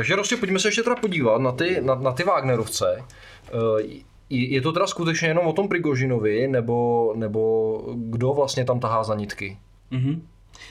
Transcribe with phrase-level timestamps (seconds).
[0.00, 3.04] takže prostě pojďme se ještě teda podívat na ty, na, na ty Wagnerovce.
[3.46, 3.82] Eh,
[4.30, 9.14] je to teda skutečně jenom o tom Prigožinovi, nebo, nebo kdo vlastně tam tahá za
[9.14, 9.58] nitky?
[9.92, 10.20] Mm-hmm.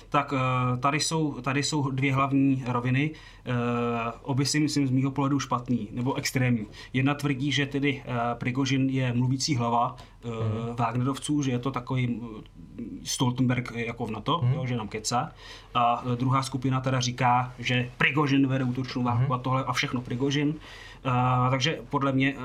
[0.10, 3.12] Tak eh, tady jsou, tady jsou dvě hlavní roviny.
[3.46, 3.52] Eh,
[4.22, 6.66] obě si myslím z mého pohledu špatný, nebo extrémní.
[6.94, 8.04] Jedna tvrdí, že tedy
[8.34, 10.76] Prigožin je mluvící hlava mm.
[10.76, 12.22] Wagnerovců, že je to takový
[13.04, 14.54] Stoltenberg jako v NATO, mm.
[14.54, 15.32] jo, že nám keca.
[15.74, 19.32] A druhá skupina teda říká, že Prigožin vede útočnou válku mm.
[19.32, 20.48] a tohle a všechno Prigožin.
[20.50, 20.56] Uh,
[21.50, 22.42] takže podle mě uh,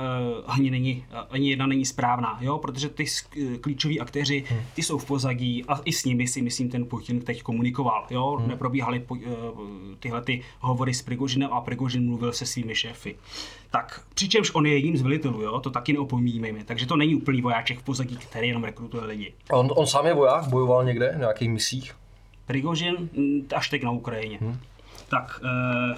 [0.47, 2.59] ani, není, uh, ani jedna není správná, jo?
[2.59, 4.61] protože ty uh, klíčoví aktéři, hmm.
[4.75, 8.07] ty jsou v pozadí a i s nimi si myslím ten Putin teď komunikoval.
[8.11, 8.37] Jo?
[8.41, 8.49] Hmm.
[8.49, 9.19] Neprobíhaly uh,
[9.99, 13.17] tyhle ty hovory s Prigožinem a Prigožin mluvil se svými šéfy.
[13.71, 15.61] Tak přičemž on je jedním z velitelů, jo?
[15.61, 16.65] to taky neopomíjíme.
[16.65, 19.33] Takže to není úplný vojáček v pozadí, který jenom rekrutuje lidi.
[19.53, 21.95] On, on sám je voják, bojoval někde v nějakých misích?
[22.47, 24.39] Prigožin mm, až teď na Ukrajině.
[24.41, 24.59] Hmm.
[25.15, 25.95] Tak, e,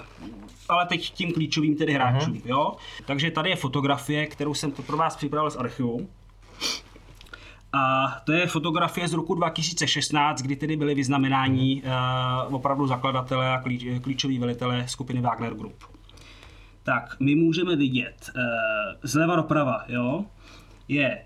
[0.69, 2.49] ale teď tím klíčovým tedy hráčům, uh-huh.
[2.49, 2.75] jo.
[3.05, 6.09] Takže tady je fotografie, kterou jsem to pro vás připravil z archivu.
[7.73, 11.83] A to je fotografie z roku 2016, kdy tedy byly vyznamenání
[12.47, 15.83] uh, opravdu zakladatelé a klíč, klíčoví velitelé skupiny Wagner Group.
[16.83, 18.41] Tak, my můžeme vidět uh,
[19.03, 20.25] zleva doprava, jo,
[20.87, 21.25] je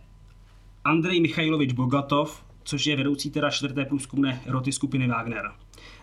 [0.83, 5.51] Andrej Michajlovič Bogatov, což je vedoucí teda čtvrté průzkumné roty skupiny Wagner.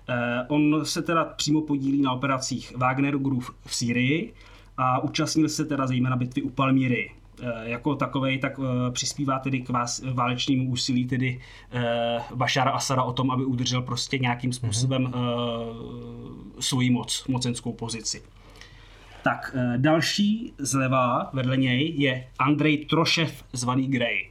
[0.08, 4.34] Eh, on se teda přímo podílí na operacích Wagner Group v Sýrii
[4.76, 7.10] a účastnil se teda zejména bitvy u Palmíry.
[7.42, 11.40] Eh, jako takovej, tak eh, přispívá tedy k vás, válečnému úsilí tedy
[12.34, 16.60] Bašara Asada o tom, aby udržel prostě nějakým způsobem mm-hmm.
[16.60, 18.22] svoji moc, mocenskou pozici.
[19.22, 24.30] Tak další zleva vedle něj je Andrej Trošev, zvaný Grey.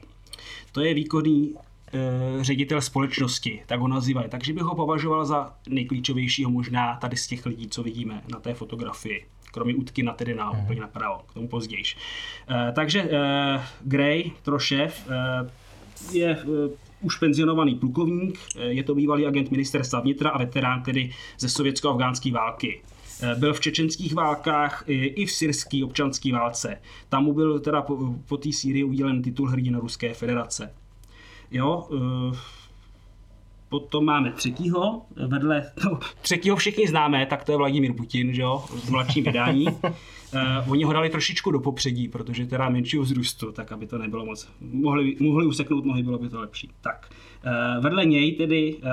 [0.71, 1.55] To je výkonný
[2.41, 4.29] ředitel společnosti, tak ho nazývají.
[4.29, 8.53] Takže bych ho považoval za nejklíčovějšího možná tady z těch lidí, co vidíme na té
[8.53, 9.25] fotografii.
[9.51, 10.59] Kromě útky na tedy na, mm.
[10.59, 11.83] úplně napravo, k tomu později.
[12.49, 15.09] E, takže e, Gray, Trošev,
[16.11, 16.37] je
[17.01, 22.81] už penzionovaný plukovník, je to bývalý agent ministerstva vnitra a veterán tedy ze sovětsko-afgánské války.
[23.39, 26.81] Byl v čečenských válkách i v syrské občanské válce.
[27.09, 30.73] Tam mu byl teda po, po té Sýrii udělen titul hrdina Ruské federace.
[31.51, 32.37] Jo, uh,
[33.69, 38.63] Potom máme třetího, vedle no, třetího všichni známe, tak to je Vladimír Putin, že jo,
[38.67, 39.65] v mladším vydání.
[39.65, 39.91] Uh,
[40.71, 44.49] oni ho dali trošičku do popředí, protože teda menšího vzrůstu, tak aby to nebylo moc.
[44.61, 46.69] Mohli, mohli useknout nohy, bylo by to lepší.
[46.81, 47.11] Tak,
[47.45, 48.89] uh, vedle něj tedy uh,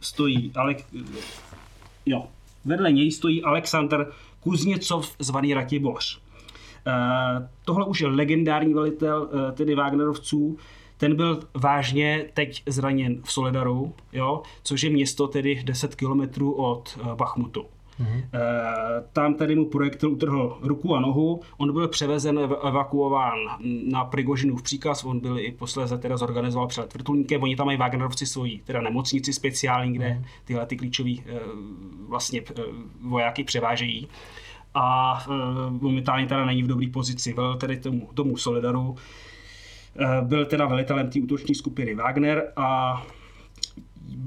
[0.00, 0.86] stojí Alek,
[2.06, 2.26] jo,
[2.64, 6.20] vedle něj stojí Aleksandr Kuzněcov zvaný Ratiboř.
[6.86, 10.58] Uh, tohle už je legendární velitel uh, tedy Wagnerovců,
[11.02, 16.98] ten byl vážně teď zraněn v Soledaru, jo, což je město tedy 10 kilometrů od
[17.00, 17.66] uh, Bachmutu.
[18.00, 18.24] Mm-hmm.
[19.12, 23.38] Tam tedy mu projektil utrhl ruku a nohu, on byl převezen, evakuován
[23.90, 28.26] na Prigožinův příkaz, on byl i posléze teda zorganizoval před vrtulníkem, oni tam mají Wagnerovci
[28.26, 30.44] svoji teda nemocnici speciální, kde mm-hmm.
[30.44, 31.40] tyhle ty klíčový eh,
[32.08, 32.42] vlastně
[33.02, 34.08] vojáky převážejí.
[34.74, 35.18] A
[35.70, 39.31] momentálně teda není v dobré pozici, vel tedy tomu, tomu Solidaru, Eh,
[40.20, 43.02] byl teda velitelem té útoční skupiny Wagner a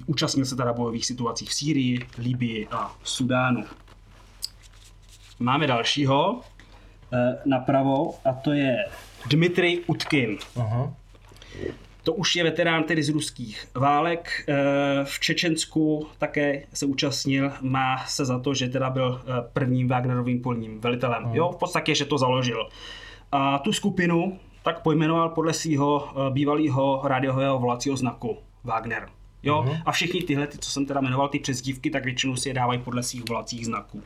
[0.05, 3.63] účastnil se teda bojových situacích v Sýrii, Libii a Sudánu.
[5.39, 6.41] Máme dalšího
[7.13, 8.77] eh, napravo a to je
[9.29, 10.37] Dmitrij Utkin.
[10.55, 10.93] Aha.
[12.03, 14.45] To už je veterán tedy z ruských válek.
[14.47, 14.53] Eh,
[15.03, 19.21] v Čečensku také se účastnil, má se za to, že teda byl
[19.53, 21.29] prvním Wagnerovým polním velitelem.
[21.33, 22.69] Jo, v podstatě, že to založil.
[23.31, 29.09] A tu skupinu tak pojmenoval podle svého eh, bývalého rádiového volacího znaku Wagner.
[29.43, 29.63] Jo?
[29.67, 29.81] Uh-huh.
[29.85, 32.79] A všichni tyhle, ty, co jsem teda jmenoval, ty přezdívky, tak většinou si je dávají
[32.79, 34.03] podle svých volacích znaků.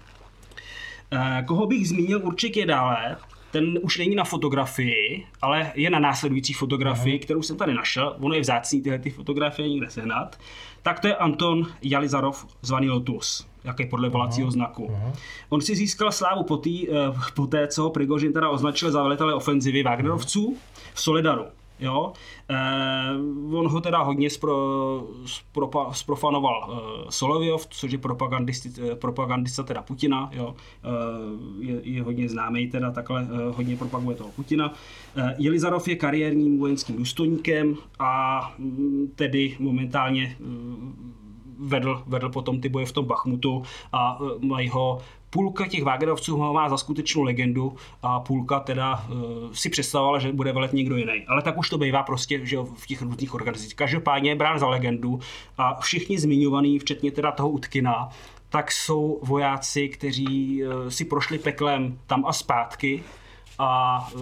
[1.12, 3.18] E, koho bych zmínil určitě dále,
[3.52, 7.24] ten už není na fotografii, ale je na následující fotografii, uh-huh.
[7.24, 8.16] kterou jsem tady našel.
[8.20, 10.40] Ono je vzácný tyhle ty fotografie někde sehnat.
[10.82, 14.52] Tak to je Anton Jalizarov, zvaný Lotus jaký podle volacího uh-huh.
[14.52, 14.86] znaku.
[14.88, 15.14] Uh-huh.
[15.50, 16.94] On si získal slávu po, tý, eh,
[17.36, 20.58] po té, co ho Prigožin teda označil za velitele ofenzivy Wagnerovců
[20.94, 21.46] v Solidaru.
[21.80, 22.14] Jo?
[22.50, 29.64] Eh, on ho teda hodně spro, spropa, sprofanoval eh, Solovyov, což je propagandista, eh, propagandista
[29.64, 30.30] teda Putina.
[30.34, 30.56] Jo?
[30.84, 30.88] Eh,
[31.66, 34.74] je, je hodně známý teda takhle, eh, hodně propaguje toho Putina.
[35.18, 41.20] Eh, Jelizarov je kariérním vojenským důstojníkem a mm, tedy momentálně eh,
[41.60, 46.38] vedl, vedl potom ty boje v tom Bachmutu a e, mají ho půlka těch Wagnerovců
[46.38, 50.98] ho má za skutečnou legendu a půlka teda uh, si představovala, že bude velet někdo
[50.98, 51.26] jiný.
[51.28, 53.76] Ale tak už to bývá prostě že v těch různých organizacích.
[53.76, 55.20] Každopádně je brán za legendu
[55.58, 58.10] a všichni zmiňovaní, včetně teda toho Utkina,
[58.50, 63.04] tak jsou vojáci, kteří eh, si prošli peklem tam a zpátky
[63.60, 64.20] a eh,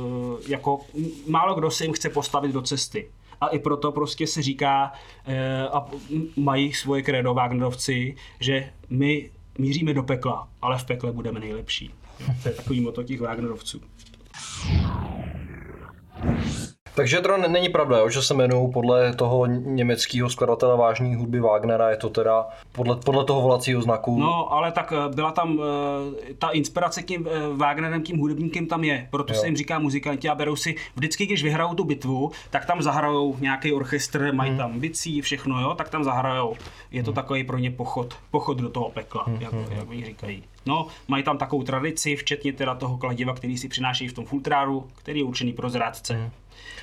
[0.48, 0.80] jako
[1.28, 3.12] málo kdo se jim chce postavit do cesty.
[3.42, 4.92] A i proto prostě se říká
[5.74, 5.86] a
[6.36, 11.92] mají svoje kredo Wagnerovci, že my míříme do pekla, ale v pekle budeme nejlepší.
[12.44, 13.82] To je takový moto těch Wagnerovců.
[16.98, 21.90] Takže to není pravda, jo, že se jmenují podle toho německého skladatele vážní hudby Wagnera,
[21.90, 24.20] je to teda podle, podle toho volacího znaku.
[24.20, 25.60] No, ale tak eh, byla tam,
[26.30, 29.40] eh, ta inspirace tím eh, Wagnerem, tím hudebníkem tam je, proto jo.
[29.40, 33.36] se jim říká muzikanti a berou si, vždycky, když vyhrajou tu bitvu, tak tam zahrajou
[33.40, 34.60] nějaký orchestr, mají hmm.
[34.60, 36.56] tam bicí, všechno, jo, tak tam zahrajou.
[36.92, 37.16] Je to hmm.
[37.16, 39.42] takový pro ně pochod, pochod do toho pekla, hmm.
[39.42, 40.44] jak, jak oni říkají.
[40.66, 44.88] No, mají tam takovou tradici, včetně teda toho kladiva, který si přinášejí v tom fultráru,
[44.96, 46.14] který je určený pro zrádce.
[46.14, 46.30] Hmm.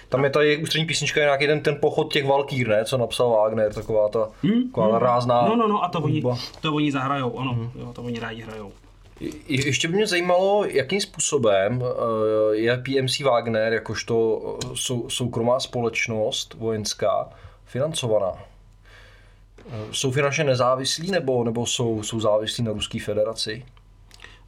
[0.09, 2.85] Tam je tady ústřední písnička, je nějaký ten, ten pochod těch Valkýr, ne?
[2.85, 4.69] Co napsal Wagner, taková ta hmm?
[4.69, 4.97] taková hmm.
[4.97, 6.23] rázná No, no, no, a to oni,
[6.61, 7.71] to oni zahrajou, ano, hmm.
[7.75, 8.73] jo, to oni rádi hrajou.
[9.21, 15.61] Je, ještě by mě zajímalo, jakým způsobem eh, je PMC Wagner, jakožto eh, sou, soukromá
[15.61, 17.29] společnost vojenská,
[17.65, 18.33] financovaná.
[19.69, 23.65] Eh, jsou finančně nezávislí nebo, nebo jsou, jsou závislí na Ruské federaci?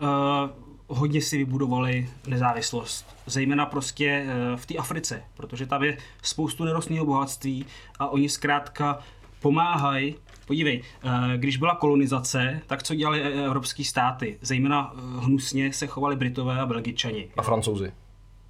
[0.02, 3.06] Uh, hodně si vybudovali nezávislost.
[3.26, 7.66] Zejména prostě eh, v té Africe, protože tam je spoustu nerostného bohatství
[7.98, 8.98] a oni zkrátka
[9.40, 10.14] pomáhají
[10.46, 14.38] Podívej, eh, když byla kolonizace, tak co dělali e- evropské státy?
[14.40, 17.28] Zejména eh, hnusně se chovali Britové a Belgičani.
[17.36, 17.92] A Francouzi.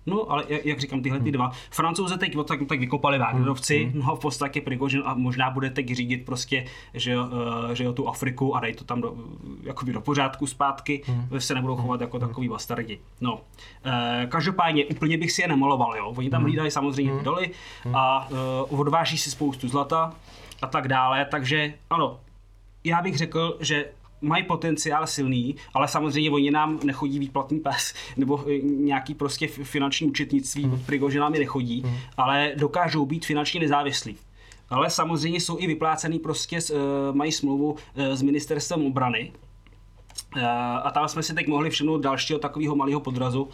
[0.06, 1.50] No, ale jak říkám, tyhle ty dva.
[1.70, 4.02] Francouze teď tak, tak vykopali Wagnerovci, hmm.
[4.06, 6.64] no v podstatě Prigožin a možná bude teď řídit prostě,
[6.94, 7.28] že, jo,
[7.72, 9.14] že jo, tu Afriku a dají to tam do,
[9.62, 11.40] jakoby do pořádku zpátky, hmm.
[11.40, 12.98] se nebudou chovat jako takový bastardi.
[13.20, 13.40] No,
[13.84, 16.14] e, každopádně úplně bych si je nemaloval, jo.
[16.16, 16.46] Oni tam hmm.
[16.46, 17.50] hlídají samozřejmě ty doly
[17.94, 20.14] a e, odváží si spoustu zlata
[20.62, 22.20] a tak dále, takže ano,
[22.84, 23.84] já bych řekl, že
[24.20, 30.06] mají potenciál silný, ale samozřejmě oni nám nechodí výplatný pes nebo e, nějaký prostě finanční
[30.06, 30.72] účetnictví hmm.
[30.72, 31.96] od Prigože nám je nechodí, hmm.
[32.16, 34.16] ale dokážou být finančně nezávislí.
[34.70, 36.72] Ale samozřejmě jsou i vyplácený prostě, e,
[37.12, 39.32] mají smlouvu e, s ministerstvem obrany,
[40.82, 43.48] a tam jsme si teď mohli všimnout dalšího takového malého podrazu,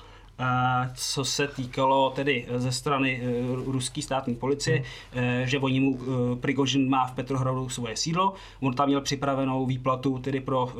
[0.94, 5.24] co se týkalo tedy ze strany e, ruské státní policie, hmm.
[5.24, 5.98] E, že oni mu,
[6.40, 10.72] Prigožin má v Petrohradu svoje sídlo, on tam měl připravenou výplatu tedy pro,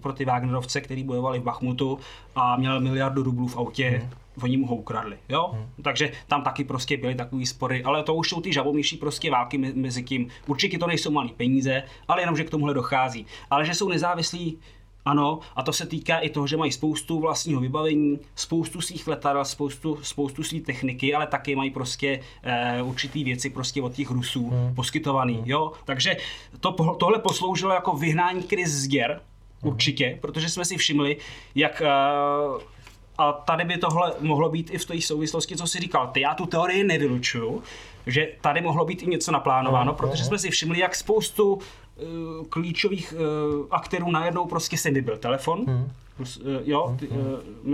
[0.00, 1.98] pro ty Wagnerovce, kteří bojovali v Bachmutu
[2.34, 4.10] a měl miliardu rublů v autě, hmm
[4.42, 5.50] oni mu ho ukradli, jo?
[5.52, 5.66] Hmm.
[5.82, 9.58] Takže tam taky prostě byly takový spory, ale to už jsou ty žabomíší prostě války
[9.58, 10.28] mezi tím.
[10.46, 13.26] Určitě to nejsou malé peníze, ale jenom, že k tomuhle dochází.
[13.50, 14.58] Ale že jsou nezávislí
[15.04, 19.44] ano, a to se týká i toho, že mají spoustu vlastního vybavení, spoustu svých letadel,
[19.44, 24.50] spoustu, spoustu svých techniky, ale taky mají prostě e, určitý věci prostě od těch Rusů
[24.50, 24.74] hmm.
[24.74, 25.44] poskytovaný, hmm.
[25.46, 25.72] jo.
[25.84, 26.16] Takže
[26.60, 29.20] to, tohle posloužilo jako vyhnání kriz z děr,
[29.62, 29.72] hmm.
[29.72, 31.16] určitě, protože jsme si všimli,
[31.54, 31.88] jak e,
[33.18, 36.10] a tady by tohle mohlo být i v té souvislosti, co si říkal.
[36.12, 37.62] Ty já tu teorii nevylučuju,
[38.06, 41.58] že tady mohlo být i něco naplánováno, protože jsme si všimli, jak spoustu
[42.48, 45.64] klíčových uh, aktérů najednou prostě se vybil telefon.
[45.66, 45.90] Hmm.
[46.18, 46.26] Uh,
[46.64, 47.16] jo, ty, uh,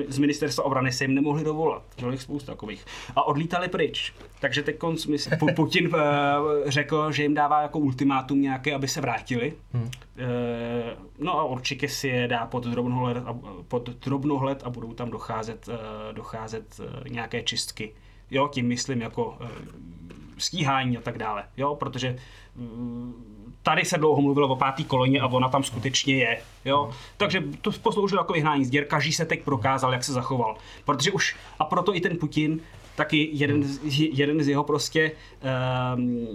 [0.09, 1.83] z ministerstva obrany se jim nemohli dovolat.
[1.99, 2.87] Bylo jich spoustu takových.
[3.17, 4.15] A odlítali pryč.
[4.41, 5.07] Takže teď konc,
[5.57, 5.91] Putin
[6.67, 9.53] řekl, že jim dává jako ultimátum nějaké, aby se vrátili.
[9.73, 9.91] Hmm.
[11.19, 13.37] No a určitě si je dá pod drobnohled a,
[13.69, 15.69] pod drobnohled a budou tam docházet,
[16.13, 17.95] docházet nějaké čistky.
[18.31, 19.39] Jo, tím myslím jako
[20.39, 21.45] stíhání a tak dále.
[21.57, 22.17] Jo, protože
[22.57, 23.13] uh,
[23.63, 26.43] tady se dlouho mluvilo o pátý koloně a ona tam skutečně je.
[26.65, 26.91] Jo?
[27.17, 30.57] Takže to posloužilo jako vyhnání zděr, každý se teď prokázal, jak se zachoval.
[30.85, 32.61] Protože už, a proto i ten Putin,
[32.97, 35.13] taky jeden, jeden z jeho prostě
[35.95, 36.29] um,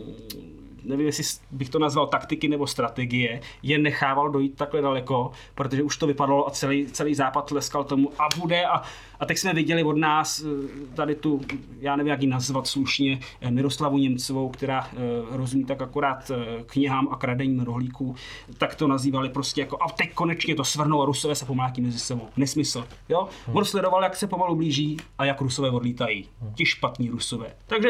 [0.85, 5.97] nevím, jestli bych to nazval taktiky nebo strategie, je nechával dojít takhle daleko, protože už
[5.97, 8.81] to vypadalo a celý, celý západ tleskal tomu a bude a,
[9.19, 11.41] a teď jsme viděli od nás eh, tady tu,
[11.79, 14.97] já nevím, jak ji nazvat slušně, eh, Miroslavu Němcovou, která eh,
[15.29, 16.31] rozumí tak akorát
[16.65, 18.15] knihám a kradením rohlíků,
[18.57, 21.99] tak to nazývali prostě jako a teď konečně to svrnou a Rusové se pomlátí mezi
[21.99, 22.27] sebou.
[22.37, 22.87] Nesmysl.
[23.09, 23.27] Jo?
[23.53, 26.29] On sledoval, jak se pomalu blíží a jak Rusové odlítají.
[26.55, 27.53] Ti špatní Rusové.
[27.67, 27.89] Takže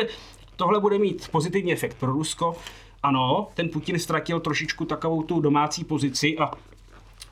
[0.55, 2.55] tohle bude mít pozitivní efekt pro Rusko
[3.05, 6.51] ano, ten Putin ztratil trošičku takovou tu domácí pozici a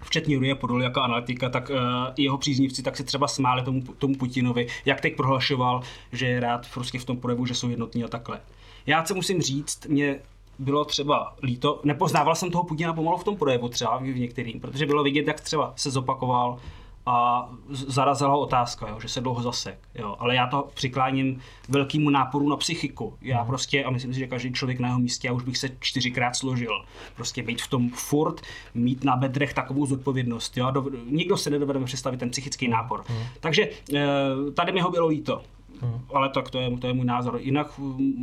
[0.01, 1.77] včetně Rurie Podol jako analytika, tak uh,
[2.17, 6.67] jeho příznivci tak se třeba smáli tomu, tomu Putinovi, jak teď prohlašoval, že je rád
[6.73, 8.39] prostě v tom projevu, že jsou jednotní a takhle.
[8.85, 10.19] Já se musím říct, mě
[10.59, 14.85] bylo třeba líto, nepoznával jsem toho Putina pomalu v tom projevu třeba v některým, protože
[14.85, 16.59] bylo vidět, jak třeba se zopakoval
[17.05, 19.79] a zarazila ho otázka, jo, že se dlouho zasek.
[19.95, 20.15] Jo.
[20.19, 23.17] Ale já to přikláním velkému náporu na psychiku.
[23.21, 23.47] Já hmm.
[23.47, 26.35] prostě, a myslím si, že každý člověk na jeho místě, já už bych se čtyřikrát
[26.35, 26.85] složil.
[27.15, 28.41] Prostě být v tom furt,
[28.73, 30.57] mít na bedrech takovou zodpovědnost.
[30.57, 30.71] Jo.
[30.71, 33.03] Do, nikdo se nedovede představit ten psychický nápor.
[33.07, 33.23] Hmm.
[33.39, 35.41] Takže eh, tady mi ho bylo líto.
[35.81, 36.05] Hmm.
[36.13, 37.39] Ale tak to je, to je můj názor.
[37.41, 37.67] Jinak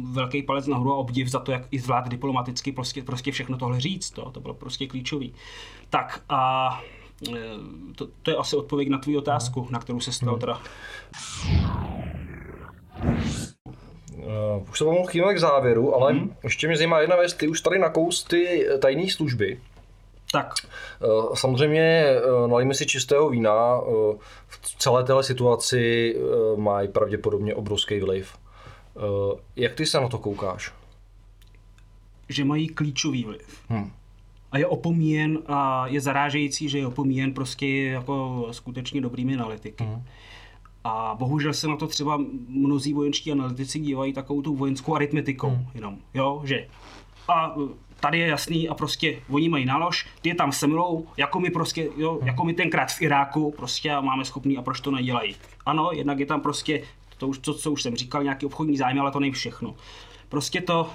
[0.03, 3.81] velký palec nahoru a obdiv za to, jak i zvlád diplomaticky prostě, prostě všechno tohle
[3.81, 4.11] říct.
[4.11, 5.35] To, to bylo prostě klíčový.
[5.91, 6.81] Tak a
[7.97, 10.61] to, to je asi odpověď na tvou otázku, na kterou se stal teda.
[14.17, 16.35] Uh, už se pomohl chvíli k závěru, ale hmm.
[16.43, 19.61] ještě mě zajímá jedna věc, ty už tady nakous ty tajné služby.
[20.33, 20.55] Tak.
[21.35, 22.05] Samozřejmě
[22.47, 23.81] nalijme si čistého vína,
[24.49, 26.17] v celé téhle situaci
[26.57, 28.39] mají pravděpodobně obrovský vliv.
[29.57, 30.73] Jak ty se na to koukáš?
[32.29, 33.63] Že mají klíčový vliv.
[33.69, 33.93] Hmm
[34.53, 39.85] a je opomíjen a je zarážející, že je opomíjen prostě jako skutečně dobrými analytiky.
[39.85, 40.03] Mm.
[40.85, 45.67] A bohužel se na to třeba mnozí vojenští analytici dívají takovou tu vojenskou aritmetikou mm.
[45.75, 46.67] jenom, jo, že
[47.29, 47.55] a
[48.01, 51.89] tady je jasný a prostě oni mají nálož, ty je tam semlou, jako my prostě,
[51.97, 52.27] jo, mm.
[52.27, 55.37] jako my tenkrát v Iráku prostě a máme schopný a proč to nedělají.
[55.67, 56.83] Ano, jednak je tam prostě
[57.19, 59.75] to, už, to, co už jsem říkal, nějaký obchodní zájmy, ale to nejde všechno.
[60.31, 60.91] Prostě to,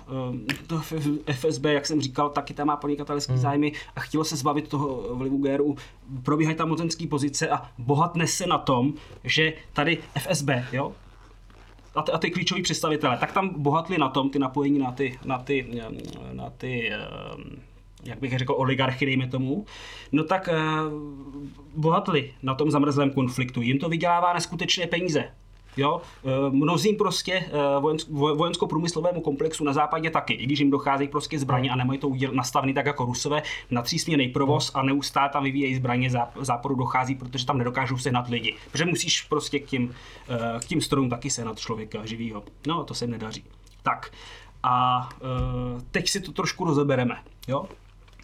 [0.49, 0.81] eh, to
[1.25, 3.41] FSB, jak jsem říkal, taky tam má podnikatelské hmm.
[3.41, 5.75] zájmy a chtělo se zbavit toho vlivu GRU.
[6.23, 10.93] Probíhají tam mocenské pozice a bohatne se na tom, že tady FSB, jo,
[11.95, 15.19] a ty, a ty klíčoví představitelé, tak tam bohatli na tom, ty napojení na ty,
[15.25, 15.67] na ty,
[16.33, 16.97] na ty eh,
[18.03, 19.65] jak bych řekl, oligarchy, dejme tomu,
[20.11, 20.49] no tak
[21.75, 23.61] bohatli na tom zamrzlém konfliktu.
[23.61, 25.31] Jim to vydělává neskutečné peníze.
[25.77, 26.01] Jo?
[26.25, 27.51] Eh, mnozím prostě eh,
[28.09, 32.73] vojensko-průmyslovému komplexu na západě taky, i když jim dochází prostě zbraně a nemají to nastavený
[32.73, 36.09] tak jako Rusové na třísměný provoz a neustále tam vyvíjejí zbraně,
[36.41, 38.55] záporu dochází, protože tam nedokážou sehnat lidi.
[38.71, 39.95] Protože musíš prostě k tím,
[40.29, 42.43] eh, k tím strojům taky sehnat člověka živýho.
[42.67, 43.43] No, to se nedaří.
[43.83, 44.11] Tak
[44.63, 45.09] a
[45.91, 47.15] teď si to trošku rozebereme.
[47.47, 47.65] Jo?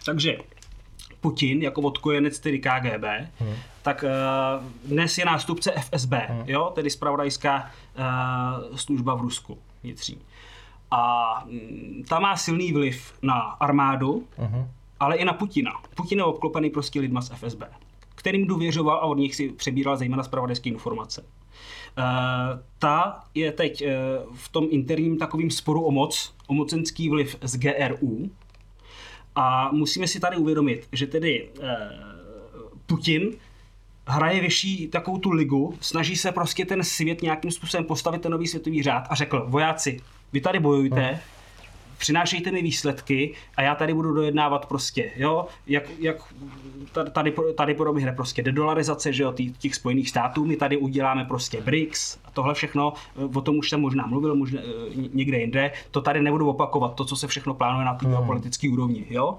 [0.04, 0.38] Takže
[1.22, 3.04] Putin jako odkojenec tedy KGB,
[3.38, 3.54] hmm.
[3.82, 6.42] tak uh, dnes je nástupce FSB, hmm.
[6.46, 10.18] jo, tedy spravodajská uh, služba v Rusku vnitřní.
[10.90, 14.68] A um, ta má silný vliv na armádu, hmm.
[15.00, 15.72] ale i na Putina.
[15.94, 17.62] Putin je obklopený prostě lidma z FSB,
[18.14, 21.22] kterým důvěřoval a od nich si přebíral zejména spravodajské informace.
[21.98, 22.04] Uh,
[22.78, 23.88] ta je teď uh,
[24.36, 28.30] v tom interním takovým sporu o moc, o mocenský vliv z GRU,
[29.34, 31.76] a musíme si tady uvědomit, že tedy eh,
[32.86, 33.30] Putin
[34.06, 38.46] hraje vyšší takovou tu ligu, snaží se prostě ten svět nějakým způsobem postavit ten nový
[38.46, 40.00] světový řád a řekl, vojáci,
[40.32, 41.20] vy tady bojujte,
[42.02, 46.34] přinášejte mi výsledky a já tady budu dojednávat prostě, jo, jak, jak
[47.12, 52.18] tady, tady proběhne prostě dedolarizace, že jo, těch spojených států, my tady uděláme prostě BRICS
[52.24, 52.92] a tohle všechno,
[53.34, 54.64] o tom už jsem možná mluvil, možná e,
[55.12, 58.26] někde jinde, to tady nebudu opakovat, to, co se všechno plánuje na té hmm.
[58.26, 59.38] politické úrovni, jo.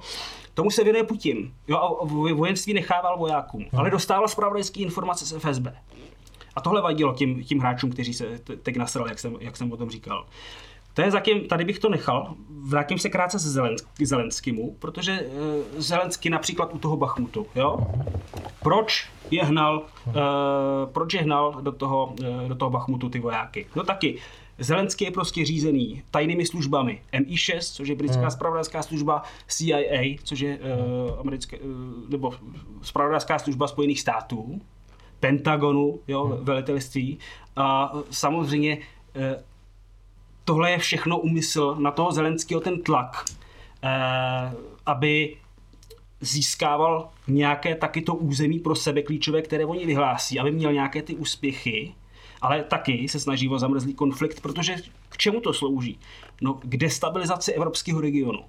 [0.54, 1.52] Tomu se věnuje Putin.
[1.68, 3.80] Jo, a vojenství nechával vojákům, hmm.
[3.80, 5.68] ale dostával zpravodajské informace z FSB.
[6.56, 9.78] A tohle vadilo tím, tím hráčům, kteří se teď nasrali, jak jsem, jak jsem o
[9.78, 10.26] tom říkal.
[10.94, 15.82] To je zatím, tady bych to nechal, vrátím se krátce se Zelensk, Zelenskému, protože uh,
[15.82, 17.88] Zelensky například u toho Bachmutu, jo?
[18.64, 20.14] Proč je hnal, uh,
[20.92, 23.68] proč je hnal do toho, uh, do toho Bachmutu ty vojáky?
[23.76, 24.18] No taky,
[24.60, 30.58] Zelenský je prostě řízený tajnými službami MI6, což je britská spravodajská služba, CIA, což je
[30.58, 32.34] uh, americké, uh, nebo
[32.82, 34.62] spravodajská služba Spojených států,
[35.20, 37.20] Pentagonu, jo, velitelství.
[37.56, 38.78] A samozřejmě
[40.46, 43.26] tohle je všechno úmysl na toho Zelenského ten tlak,
[43.84, 44.54] eh,
[44.86, 45.38] aby
[46.22, 51.16] získával nějaké taky to území pro sebe klíčové, které oni vyhlásí, aby měl nějaké ty
[51.16, 51.96] úspěchy,
[52.42, 54.76] ale taky se snaží o zamrzlý konflikt, protože
[55.10, 56.00] k čemu to slouží?
[56.42, 58.40] No, k destabilizaci evropského regionu.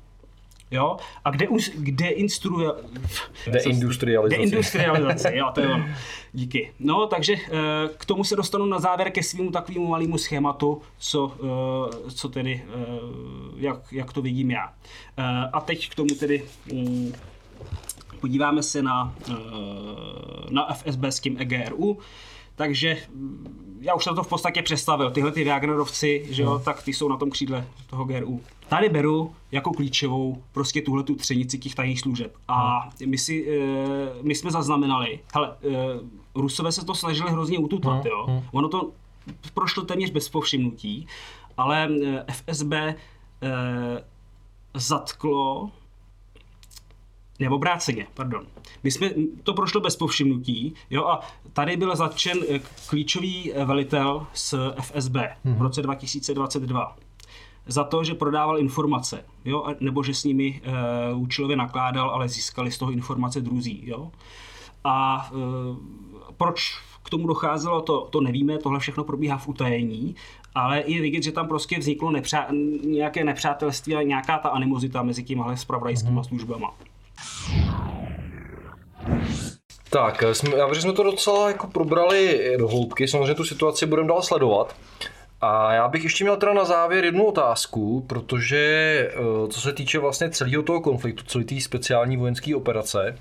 [0.74, 0.96] Jo?
[1.24, 2.70] A kde, už, kde instruuje...
[3.50, 4.36] Deindustrializace.
[4.36, 5.84] Deindustrializace, jo, to je ono.
[6.32, 6.72] Díky.
[6.78, 7.50] No, takže eh,
[7.96, 11.32] k tomu se dostanu na závěr ke svým takovému malému schématu, co,
[12.06, 12.80] eh, co tedy, eh,
[13.56, 14.72] jak, jak to vidím já.
[15.52, 17.12] A teď k tomu tedy mm,
[18.20, 19.14] podíváme se na,
[20.50, 21.98] na FSB s tím EGRU.
[22.54, 25.10] Takže mm, já už jsem to v podstatě představil.
[25.10, 26.64] Tyhle ty Wagnerovci, že jo, hmm.
[26.64, 28.40] tak ty jsou na tom křídle toho GRU.
[28.74, 32.36] Tady beru jako klíčovou prostě tuhle tu třenici těch tajných služeb.
[32.48, 33.10] A hmm.
[33.10, 35.70] my, si, eh, my jsme zaznamenali, hele, eh,
[36.34, 38.06] Rusové se to snažili hrozně ututlat, hmm.
[38.06, 38.42] jo.
[38.52, 38.90] Ono to
[39.54, 41.06] prošlo téměř bez povšimnutí,
[41.56, 42.72] ale eh, FSB
[44.74, 45.70] zatklo
[47.38, 48.46] nebo obráceně, pardon.
[48.82, 49.10] My jsme,
[49.42, 51.20] to prošlo bez povšimnutí, jo, a
[51.52, 52.38] tady byl zatčen
[52.86, 55.56] klíčový velitel z FSB mm-hmm.
[55.56, 56.96] v roce 2022
[57.66, 62.70] za to, že prodával informace, jo, nebo že s nimi e, účelově nakládal, ale získali
[62.70, 63.82] z toho informace druzí.
[63.86, 64.10] Jo.
[64.84, 65.36] A e,
[66.36, 70.16] proč k tomu docházelo, to, to nevíme, tohle všechno probíhá v utajení,
[70.54, 72.46] ale je vidět, že tam prostě vzniklo nepřá,
[72.84, 76.28] nějaké nepřátelství a nějaká ta animozita mezi těmihle spravodajskými mm-hmm.
[76.28, 76.74] službama.
[79.90, 83.86] Tak, jsme, já věřím, že jsme to docela jako probrali do hloubky, samozřejmě tu situaci
[83.86, 84.76] budeme dál sledovat.
[85.44, 88.58] A já bych ještě měl teda na závěr jednu otázku, protože
[89.10, 93.18] eh, co se týče vlastně celého toho konfliktu, celé té speciální vojenské operace,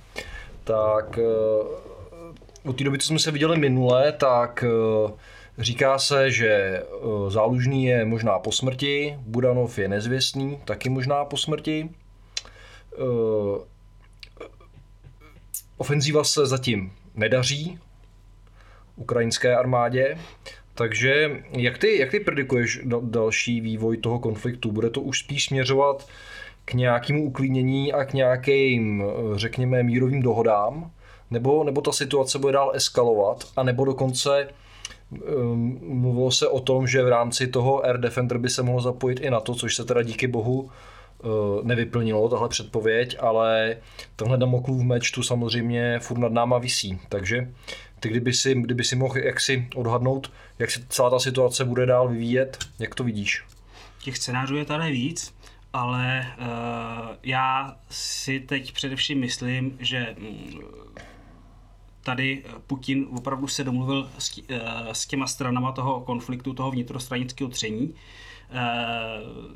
[0.63, 5.11] tak eh, od té doby, co jsme se viděli minule, tak eh,
[5.57, 6.83] říká se, že
[7.27, 11.89] zálužný je možná po smrti, Budanov je nezvěstný, taky možná po smrti.
[15.77, 17.79] Ofenzíva se zatím nedaří
[18.95, 20.17] ukrajinské armádě.
[20.75, 24.71] Takže jak ty, jak ty predikuješ další vývoj toho konfliktu?
[24.71, 26.07] Bude to už spíš směřovat
[26.65, 29.03] k nějakému uklidnění a k nějakým,
[29.35, 30.91] řekněme, mírovým dohodám?
[31.31, 33.43] Nebo, nebo ta situace bude dál eskalovat?
[33.55, 34.47] A nebo dokonce
[35.11, 39.19] um, mluvilo se o tom, že v rámci toho Air Defender by se mohlo zapojit
[39.19, 40.69] i na to, což se teda díky bohu uh,
[41.63, 43.77] nevyplnilo, tahle předpověď, ale
[44.15, 46.99] tenhle Damoklův meč tu samozřejmě furt nad náma visí.
[47.09, 47.49] Takže
[48.03, 52.07] ty kdyby si, kdyby si mohl jaksi odhadnout, jak se celá ta situace bude dál
[52.09, 53.43] vyvíjet, jak to vidíš?
[54.03, 55.35] Těch scénářů je tady víc,
[55.73, 56.45] ale uh,
[57.23, 60.61] já si teď především myslím, že mm,
[62.03, 64.43] tady Putin opravdu se domluvil s, uh,
[64.91, 67.89] s těma stranama toho konfliktu, toho vnitrostranického tření.
[67.89, 67.95] Uh,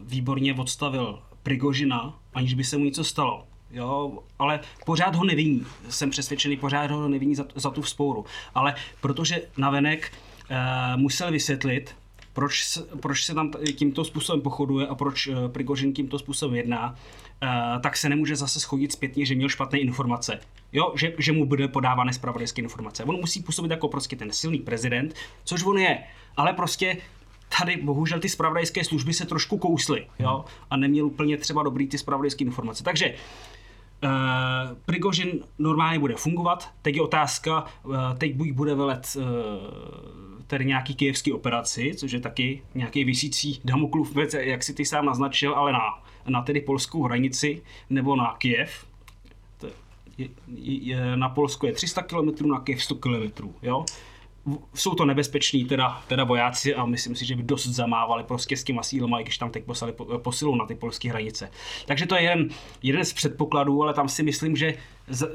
[0.04, 5.66] výborně odstavil Prigožina, aniž by se mu něco stalo Jo, ale pořád ho neviní.
[5.90, 8.26] Jsem přesvědčený, pořád ho neviní za, za tu vzpouru.
[8.56, 10.14] Ale protože navenek
[10.52, 11.96] uh, musel vysvětlit,
[12.34, 17.82] proč, proč se tam tímto způsobem pochoduje a proč uh, Prigožin tímto způsobem jedná, uh,
[17.82, 20.40] tak se nemůže zase schodit zpětně, že měl špatné informace.
[20.74, 23.04] Jo, že, že mu bude podávané zpravodajské informace.
[23.04, 26.04] On musí působit jako prostě ten silný prezident, což on je.
[26.38, 26.98] Ale prostě
[27.60, 31.98] tady bohužel ty spravodajské služby se trošku kously, jo, a neměl úplně třeba dobrý ty
[31.98, 32.84] spravodajské informace.
[32.84, 33.14] Takže
[34.04, 36.70] Uh, Prigožin normálně bude fungovat.
[36.82, 39.24] Teď je otázka, uh, teď buď bude velet uh,
[40.48, 45.06] tedy nějaký kijevský operaci, což je taky nějaký vysící Damoklův věc, jak si ty sám
[45.06, 48.86] naznačil, ale na, na tedy polskou hranici nebo na Kiev.
[50.18, 53.50] Je, je, na Polsku je 300 km, na Kiev 100 km.
[53.62, 53.86] Jo?
[54.74, 58.64] Jsou to nebezpeční teda, teda vojáci a myslím si, že by dost zamávali prostě s
[58.64, 61.50] těma sílama, i když tam teď poslali posilou na ty polské hranice.
[61.86, 62.50] Takže to je jeden,
[62.84, 64.74] jeden z předpokladů, ale tam si myslím, že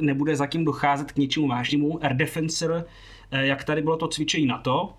[0.00, 2.04] nebude zatím docházet k ničemu vážnému.
[2.04, 2.84] Air Defensor,
[3.30, 4.92] eh, jak tady bylo to cvičení na to,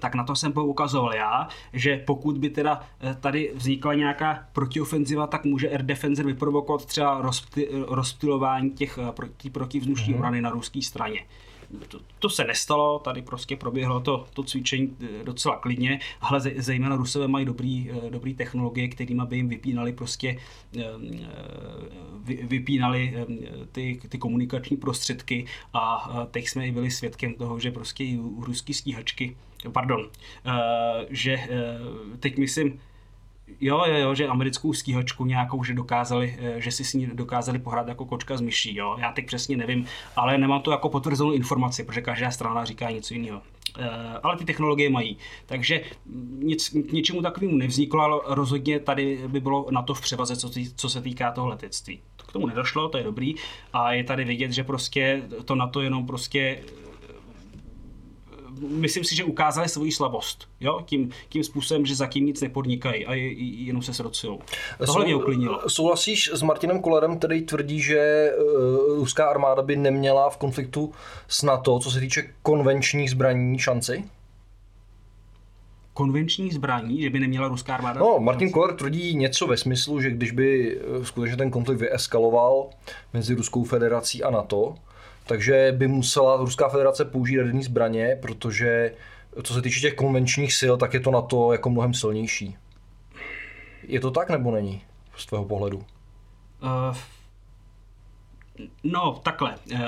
[0.00, 5.26] tak na to jsem poukazoval já, že pokud by teda eh, tady vznikla nějaká protiofenziva,
[5.26, 7.22] tak může Air Defender vyprovokovat třeba
[7.86, 10.16] rozptilování těch eh, proti, protivzdušní mm-hmm.
[10.16, 11.24] obrany na ruské straně
[11.88, 16.96] to, to se nestalo, tady prostě proběhlo to, to cvičení eh, docela klidně, ale zejména
[16.96, 20.38] Rusové mají dobrý, eh, dobrý technologie, kterými by jim vypínali prostě
[20.78, 20.82] eh,
[22.24, 23.14] vypínali
[23.72, 25.44] ty, ty komunikační prostředky.
[25.74, 29.36] A teď jsme i byli svědkem toho, že prostě i ruský stíhačky,
[29.72, 30.10] pardon,
[31.10, 31.38] že
[32.20, 32.80] teď myslím,
[33.60, 37.58] Jo, jo, jo, že americkou stíhačku nějakou, že dokázali, eh, že si s ní dokázali
[37.58, 38.96] pohrát jako kočka z myší, jo.
[38.98, 43.14] Já teď přesně nevím, ale nemám to jako potvrzenou informaci, protože každá strana říká něco
[43.14, 43.42] jiného.
[43.78, 45.16] Eh, ale ty technologie mají.
[45.46, 45.80] Takže
[46.38, 50.50] nic, k něčemu takovému nevzniklo, ale rozhodně tady by bylo na to v převaze, co,
[50.50, 52.00] tý, co se týká toho letectví.
[52.28, 53.34] K tomu nedošlo, to je dobrý.
[53.72, 56.58] A je tady vidět, že prostě to na to jenom prostě
[58.60, 60.48] myslím si, že ukázali svoji slabost.
[60.60, 60.80] Jo?
[60.84, 64.40] Tím, tím způsobem, že zatím nic nepodnikají a jenom se srocujou.
[64.86, 65.60] Tohle mě uklidnilo.
[65.68, 70.92] Souhlasíš s Martinem Kolerem, který tvrdí, že uh, ruská armáda by neměla v konfliktu
[71.28, 74.04] s NATO, co se týče konvenčních zbraní, šanci?
[75.98, 78.00] konvenční zbraní, že by neměla ruská armáda?
[78.00, 82.70] No, Martin Koller tvrdí něco ve smyslu, že když by eh, skutečně ten konflikt vyeskaloval
[83.12, 84.74] mezi Ruskou federací a NATO,
[85.28, 88.92] takže by musela Ruská federace použít jaderné zbraně, protože
[89.42, 92.56] co se týče těch konvenčních sil, tak je to na to jako mnohem silnější.
[93.82, 94.82] Je to tak nebo není
[95.16, 95.78] z tvého pohledu?
[95.78, 96.96] Uh,
[98.84, 99.54] no, takhle.
[99.72, 99.78] Uh,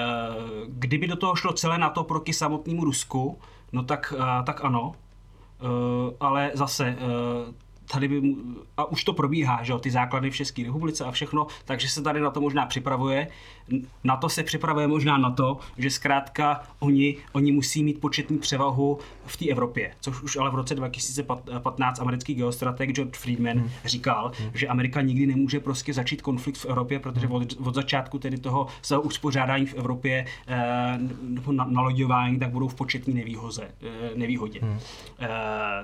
[0.68, 3.38] kdyby do toho šlo celé na to proti samotnému Rusku,
[3.72, 4.92] no tak, uh, tak ano.
[5.62, 5.68] Uh,
[6.20, 7.54] ale zase uh,
[7.92, 8.34] tady by,
[8.76, 12.02] a už to probíhá, že jo, ty základy v České republice a všechno, takže se
[12.02, 13.28] tady na to možná připravuje.
[14.04, 18.98] Na to se připravuje možná na to, že zkrátka oni, oni musí mít početní převahu
[19.26, 23.70] v té Evropě, což už ale v roce 2015 americký geostrateg George Friedman hmm.
[23.84, 24.50] říkal, hmm.
[24.54, 28.66] že Amerika nikdy nemůže prostě začít konflikt v Evropě, protože od, od začátku tedy toho
[28.82, 34.60] svého uspořádání v Evropě eh, nebo na, naloďování, tak budou v početní nevýhoze, eh, nevýhodě.
[34.62, 34.78] Hmm.
[35.20, 35.28] Eh,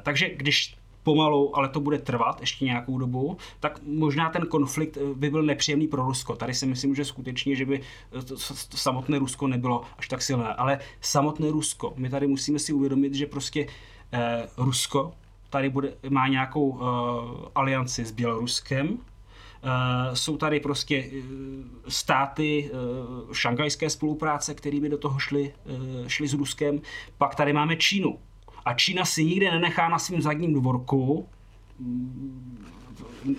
[0.03, 5.15] takže když pomalu, ale to bude trvat ještě nějakou dobu, tak možná ten konflikt eh,
[5.15, 6.37] by byl nepříjemný pro Rusko.
[6.37, 8.35] Tady si myslím, že skutečně, že by eh, to,
[8.69, 10.55] to samotné Rusko nebylo až tak silné.
[10.55, 13.67] Ale samotné Rusko, my tady musíme si uvědomit, že prostě
[14.13, 15.13] eh, Rusko
[15.51, 18.99] tady bude, má nějakou eh, alianci s Běloruskem,
[19.65, 26.09] Uh, jsou tady prostě uh, státy uh, šangajské spolupráce, které by do toho šly, uh,
[26.09, 26.81] šly s Ruskem.
[27.19, 28.19] Pak tady máme Čínu.
[28.67, 31.29] A Čína si nikde nenechá na svým zadním dvorku,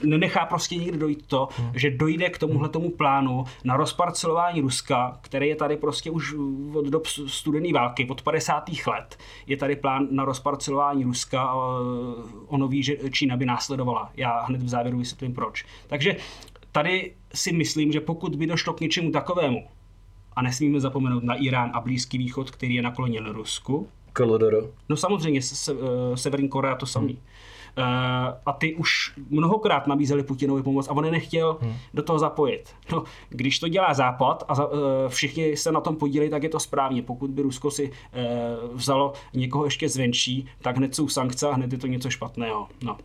[0.04, 1.72] nenechá prostě nikdy dojít to, hmm.
[1.76, 6.34] že dojde k tomuhle tomu plánu na rozparcelování Ruska, který je tady prostě už
[6.74, 8.70] od dob studené války, od 50.
[8.88, 9.18] let.
[9.48, 11.56] Je tady plán na rozparcelování Ruska a
[12.48, 14.12] ono ví, že Čína by následovala.
[14.18, 15.66] Já hned v závěru vysvětlím proč.
[15.88, 16.16] Takže
[16.72, 19.68] tady si myslím, že pokud by došlo k něčemu takovému,
[20.36, 23.88] a nesmíme zapomenout na Irán a Blízký východ, který je nakloněn Rusku,
[24.18, 24.64] KLDR.
[24.90, 25.72] No samozřejmě, se, se,
[26.16, 27.14] Severní Korea to samý.
[27.14, 27.22] Hmm.
[27.78, 31.74] Uh, a ty už mnohokrát nabízeli Putinovi pomoc a on je nechtěl hmm.
[31.94, 32.76] do toho zapojit.
[32.92, 36.50] No, když to dělá Západ a za, uh, všichni se na tom podílí, tak je
[36.50, 37.02] to správně.
[37.02, 41.72] Pokud by Rusko si uh, vzalo někoho ještě zvenčí, tak hned jsou sankce a hned
[41.72, 42.68] je to něco špatného.
[42.84, 42.98] No.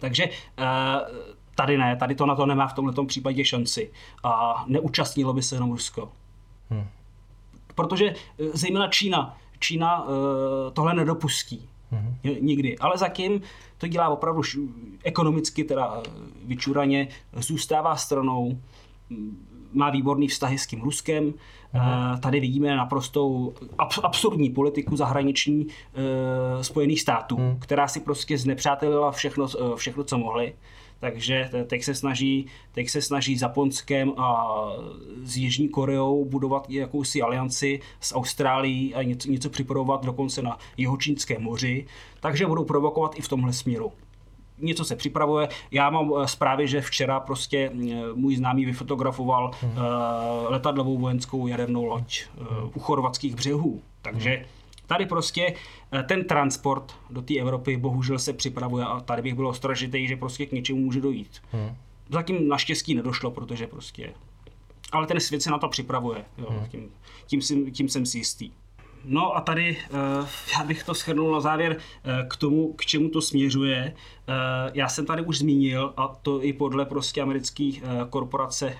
[0.00, 1.16] Takže uh,
[1.54, 3.90] tady ne, tady to na to nemá v tomto případě šanci.
[4.24, 6.12] A neúčastnilo by se jenom Rusko.
[6.70, 6.86] Hmm.
[7.74, 8.14] Protože
[8.52, 10.08] zejména Čína, Čína uh,
[10.72, 11.68] tohle nedopustí.
[11.92, 12.42] Mm-hmm.
[12.42, 12.78] Nikdy.
[12.78, 13.40] Ale zatím
[13.78, 14.42] to dělá opravdu
[15.04, 16.02] ekonomicky, teda
[16.44, 18.58] vyčuraně, zůstává stranou,
[19.72, 21.34] má výborný vztahy s tím Ruskem.
[21.74, 22.20] Mm-hmm.
[22.20, 23.54] Tady vidíme naprostou
[24.02, 25.66] absurdní politiku zahraniční
[26.62, 27.58] Spojených států, mm.
[27.60, 30.54] která si prostě znepřátelila všechno, všechno co mohli.
[31.00, 34.58] Takže teď se snaží, teď se snaží s Japonskem a
[35.22, 41.42] s Jižní Koreou budovat jakousi alianci s Austrálií a něco, něco připravovat dokonce na Jihočínském
[41.42, 41.86] moři.
[42.20, 43.92] Takže budou provokovat i v tomhle směru
[44.58, 45.48] něco se připravuje.
[45.70, 49.72] Já mám eh, zprávy, že včera prostě eh, můj známý vyfotografoval hmm.
[50.48, 52.24] letadlovou vojenskou jadernou loď
[52.74, 53.82] u chorvatských břehů.
[54.02, 54.44] Takže hmm.
[54.86, 55.54] Tady prostě
[55.92, 60.16] eh, ten transport do té Evropy bohužel se připravuje a tady bych byl ostražitý, že
[60.16, 61.42] prostě k něčemu může dojít.
[61.52, 61.76] Hmm.
[62.08, 64.12] Zatím naštěstí nedošlo, protože prostě...
[64.92, 66.24] Ale ten svět se na to připravuje.
[66.38, 66.46] Jo.
[66.50, 66.66] Hmm.
[66.68, 66.90] Tím,
[67.26, 68.50] tím, jsem, tím jsem si jistý.
[69.04, 73.08] No a tady uh, já bych to shrnul na závěr uh, k tomu, k čemu
[73.08, 73.94] to směřuje.
[74.72, 77.70] Já jsem tady už zmínil, a to i podle prostě americké
[78.10, 78.76] korporace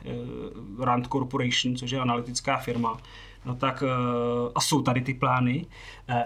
[0.81, 3.01] Rand Corporation, což je analytická firma,
[3.47, 3.83] no tak
[4.55, 5.67] a jsou tady ty plány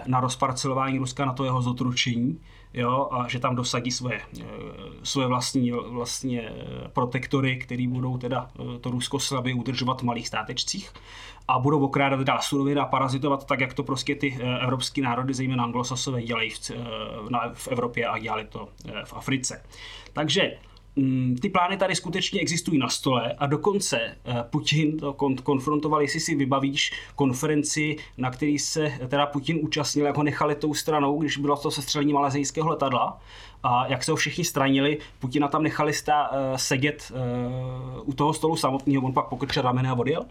[0.05, 2.39] na rozparcelování Ruska, na to jeho zotručení,
[2.73, 4.21] jo, a že tam dosadí svoje,
[5.03, 6.51] svoje vlastní vlastně
[6.93, 8.49] protektory, který budou teda
[8.81, 10.91] to Rusko slabě udržovat v malých státečcích
[11.47, 15.63] a budou okrádat dál suroviny a parazitovat tak, jak to prostě ty evropské národy, zejména
[15.63, 16.71] anglosasové, dělají v,
[17.53, 18.69] v Evropě a dělali to
[19.03, 19.63] v Africe.
[20.13, 20.51] Takže
[21.41, 26.35] ty plány tady skutečně existují na stole a dokonce eh, Putin to konfrontoval, jestli si
[26.35, 31.57] vybavíš konferenci, na který se teda Putin účastnil, jak ho nechali tou stranou, když bylo
[31.57, 33.21] to sestřelení malazijského letadla.
[33.63, 38.33] A jak se ho všichni stranili, Putina tam nechali stá, eh, sedět uh, u toho
[38.33, 40.25] stolu samotného, on pak pokrčil ramene a odjel.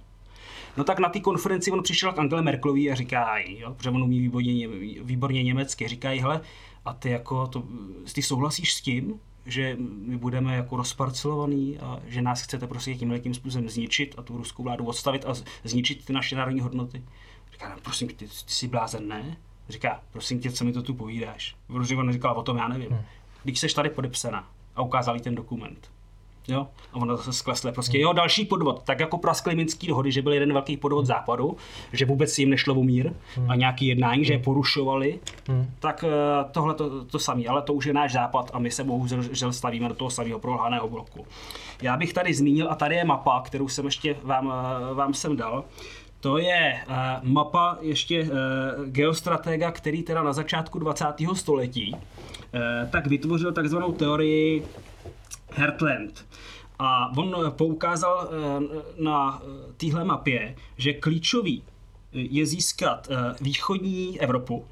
[0.76, 4.02] No tak na té konferenci on přišel k Angele Merkelový a říká, jo, protože on
[4.02, 4.68] umí výborně,
[5.02, 6.40] výborně německy, říkají, hele,
[6.84, 7.62] a ty jako, to,
[8.14, 13.18] ty souhlasíš s tím, že my budeme jako rozparcelovaný a že nás chcete prostě tímhle
[13.18, 17.02] tím způsobem zničit a tu ruskou vládu odstavit a zničit ty naše národní hodnoty.
[17.52, 19.36] Říká, no, prosím, ty, ty jsi blázen, ne?
[19.68, 21.56] Říká, prosím tě, co mi to tu povídáš?
[21.68, 22.90] on říkal, o tom já nevím.
[22.90, 23.00] Hmm.
[23.44, 25.90] Když seš tady podepsaná a ukázali ten dokument,
[26.48, 26.66] Jo?
[26.92, 27.72] A ono zase sklesle.
[27.72, 28.82] Prostě jo, další podvod.
[28.82, 31.56] Tak jako praskly minský dohody, že byl jeden velký podvod západu,
[31.92, 33.12] že vůbec jim nešlo o mír
[33.48, 35.20] a nějaký jednání, že je porušovali,
[35.78, 37.44] tak eh, tohle to, to samé.
[37.44, 40.88] Ale to už je náš západ a my se bohužel stavíme do toho samého prolhaného
[40.88, 41.26] bloku.
[41.82, 44.52] Já bych tady zmínil, a tady je mapa, kterou jsem ještě vám,
[44.90, 45.64] eh, vám sem dal,
[46.20, 48.28] to je uh, mapa ještě uh,
[48.86, 51.04] geostratega, který teda na začátku 20.
[51.34, 54.64] století uh, tak vytvořil takzvanou teorii
[55.54, 56.26] Heartland.
[56.82, 61.62] A on poukázal eh, na eh, téhle mapě, že klíčový
[62.12, 64.66] je získat eh, východní Evropu,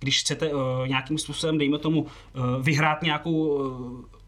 [0.00, 0.50] když chcete
[0.86, 2.06] nějakým způsobem, dejme tomu,
[2.60, 3.62] vyhrát nějakou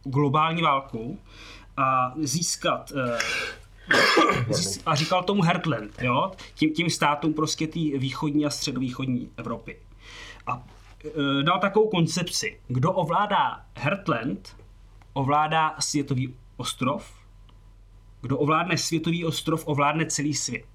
[0.04, 1.18] globální válku
[1.76, 2.92] a získat
[4.86, 6.30] a říkal tomu Heartland, jo?
[6.54, 9.76] Tím, tím státům prostě té východní a středovýchodní Evropy.
[10.46, 10.62] A
[11.42, 12.60] dal takovou koncepci.
[12.68, 14.56] Kdo ovládá Heartland,
[15.12, 17.12] ovládá světový ostrov.
[18.20, 20.66] Kdo ovládne světový ostrov, ovládne celý svět.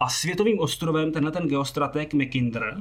[0.00, 2.76] A světovým ostrovem tenhle ten geostrateg McKinder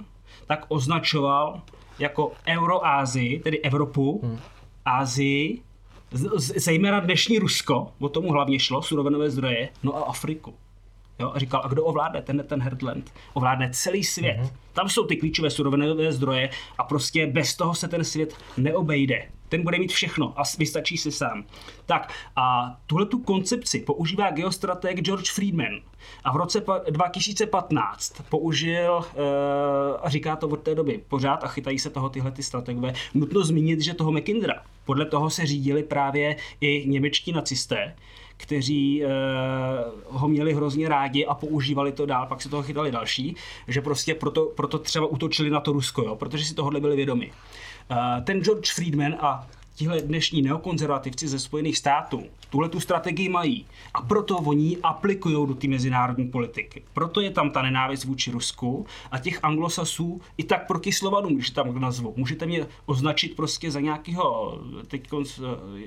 [0.47, 1.61] tak označoval
[1.99, 4.39] jako Euroázii, tedy Evropu, hmm.
[4.85, 5.61] Ázii,
[6.55, 10.53] zejména dnešní Rusko, o tomu hlavně šlo, surovinové zdroje, no a Afriku.
[11.19, 13.13] Jo, a říkal, a kdo ovládne ten, ten Heartland?
[13.33, 14.37] Ovládne celý svět.
[14.39, 14.51] Mm-hmm.
[14.73, 19.29] Tam jsou ty klíčové surovinové zdroje a prostě bez toho se ten svět neobejde.
[19.49, 21.45] Ten bude mít všechno a vystačí si sám.
[21.85, 25.79] Tak a tuhle tu koncepci používá geostrateg George Friedman.
[26.23, 31.79] A v roce 2015 použil, eh, a říká to od té doby pořád a chytají
[31.79, 34.63] se toho tyhle ty strategové, nutno zmínit, že toho McKindra.
[34.85, 37.95] Podle toho se řídili právě i němečtí nacisté,
[38.37, 39.11] kteří uh,
[40.19, 43.35] ho měli hrozně rádi a používali to dál, pak se toho chytali další,
[43.67, 47.31] že prostě proto, proto třeba utočili na to Rusko, jo, protože si tohle byli vědomi.
[47.91, 49.47] Uh, ten George Friedman a
[49.77, 55.47] tihle dnešní neokonzervativci ze Spojených států tuhle tu strategii mají a proto oni ji aplikují
[55.47, 56.83] do té mezinárodní politiky.
[56.93, 61.49] Proto je tam ta nenávist vůči Rusku a těch anglosasů i tak proti Slovanům, když
[61.49, 62.13] tam nazvu.
[62.17, 65.09] Můžete mě označit prostě za nějakého, teď,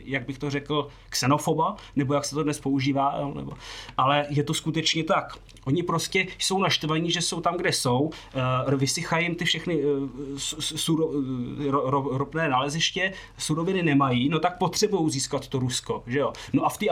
[0.04, 3.52] jak bych to řekl, xenofoba, nebo jak se to dnes používá, nebo,
[3.96, 5.36] ale je to skutečně tak.
[5.64, 10.08] Oni prostě jsou naštvaní, že jsou tam, kde jsou, uh, vysychají jim ty všechny uh,
[10.58, 11.10] suro,
[11.70, 16.32] ro, ropné naleziště, suroviny nemají, no tak potřebují získat to Rusko, že jo.
[16.52, 16.86] No a v té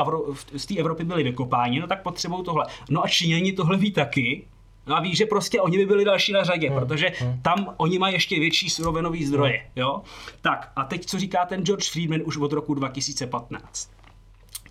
[0.59, 2.67] v Evropě byli vykopáni, no tak potřebují tohle.
[2.91, 4.45] No a Číňani tohle ví taky,
[4.89, 6.79] No a ví, že prostě oni by byli další na řadě, hmm.
[6.79, 7.41] protože hmm.
[7.43, 9.53] tam oni mají ještě větší surovinový zdroje.
[9.53, 9.71] Hmm.
[9.77, 10.03] Jo?
[10.41, 13.91] Tak a teď, co říká ten George Friedman už od roku 2015.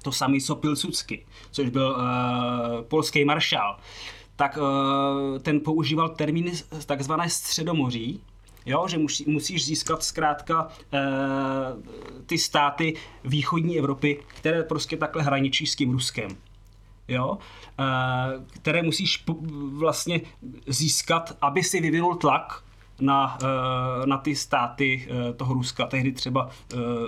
[0.04, 3.78] To samý co Pilsudsky, což byl uh, polský maršál.
[4.36, 6.52] Tak uh, ten používal termíny
[6.86, 8.22] takzvané středomoří,
[8.68, 11.00] jo, že musí, musíš získat zkrátka e,
[12.26, 16.30] ty státy východní Evropy, které prostě takhle hraničí s tím Ruskem.
[17.08, 17.38] Jo,
[17.80, 17.84] e,
[18.50, 19.26] které musíš
[19.72, 20.22] vlastně
[20.68, 22.64] získat, aby si vyvinul tlak
[23.00, 23.38] na,
[24.06, 26.50] na ty státy toho Ruska, tehdy třeba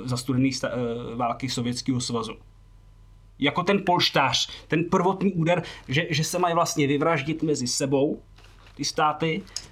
[0.03, 0.51] za studený
[1.15, 2.33] války Sovětského svazu.
[3.39, 8.21] Jako ten polštář, ten prvotní úder, že, že se mají vlastně vyvraždit mezi sebou,
[8.75, 9.68] ty státy, Eh,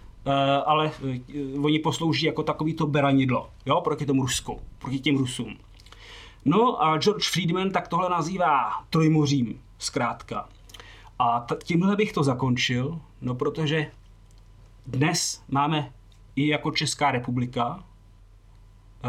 [0.65, 5.57] ale eh, oni poslouží jako takový to beranidlo, jo, proti tomu Rusku, proti těm Rusům.
[6.45, 10.49] No a George Friedman tak tohle nazývá trojmořím, zkrátka.
[11.19, 13.91] A tímhle bych to zakončil, no protože
[14.87, 15.91] dnes máme
[16.35, 17.83] i jako Česká republika,
[19.03, 19.07] eh,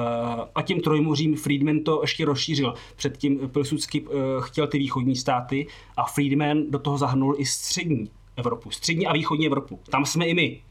[0.55, 2.75] a tím trojmořím Friedman to ještě rozšířil.
[2.97, 4.07] Předtím Pilsudský
[4.41, 9.47] chtěl ty východní státy a Friedman do toho zahrnul i střední Evropu, střední a východní
[9.47, 9.81] Evropu.
[9.91, 10.63] Tam jsme i my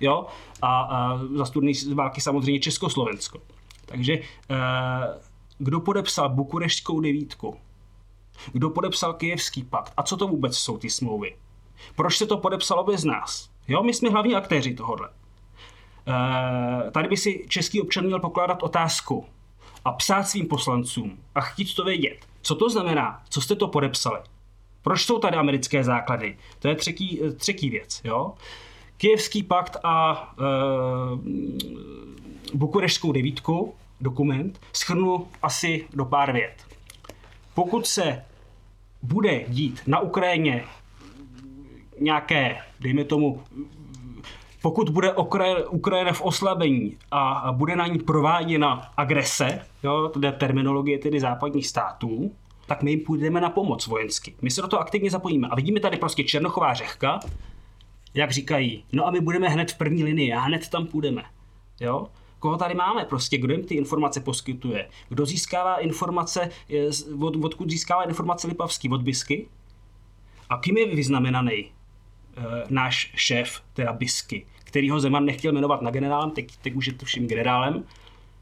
[0.00, 0.26] jo,
[0.62, 3.38] a, a za studené války samozřejmě Československo.
[3.86, 4.22] Takže e,
[5.58, 7.56] kdo podepsal Bukureštskou devítku?
[8.52, 9.92] Kdo podepsal Kijevský pakt?
[9.96, 11.36] A co to vůbec jsou ty smlouvy?
[11.96, 13.50] Proč se to podepsalo bez nás?
[13.68, 15.08] Jo, my jsme hlavní aktéři tohohle.
[16.06, 19.26] E, tady by si český občan měl pokládat otázku
[19.84, 22.18] a psát svým poslancům a chtít to vědět.
[22.42, 23.22] Co to znamená?
[23.28, 24.20] Co jste to podepsali?
[24.82, 26.38] Proč jsou tady americké základy?
[26.58, 28.00] To je třetí, třetí věc.
[28.04, 28.34] Jo?
[28.96, 30.44] Kijevský pakt a e,
[32.54, 36.54] Bukureštskou devítku, dokument, schrnu asi do pár vět.
[37.54, 38.24] Pokud se
[39.02, 40.64] bude dít na Ukrajině
[42.00, 43.42] nějaké, dejme tomu,
[44.62, 45.12] pokud bude
[45.70, 51.66] Ukrajina v oslabení a bude na ní prováděna agrese, jo, to je terminologie tedy západních
[51.66, 52.32] států,
[52.66, 54.34] tak my jim půjdeme na pomoc vojensky.
[54.42, 55.48] My se do toho aktivně zapojíme.
[55.48, 57.20] A vidíme tady prostě Černochová řehka,
[58.16, 61.22] jak říkají, no a my budeme hned v první linii a hned tam půjdeme.
[61.80, 62.06] Jo?
[62.38, 64.88] Koho tady máme prostě, kdo jim ty informace poskytuje?
[65.08, 66.50] Kdo získává informace,
[67.20, 68.88] od, odkud získává informace Lipavský?
[68.88, 69.48] Od Bisky?
[70.48, 71.70] A kým je vyznamenaný e,
[72.68, 76.92] náš šéf, teda Bisky, který ho Zeman nechtěl jmenovat na generálem, teď, teď už je
[76.92, 77.84] to vším generálem.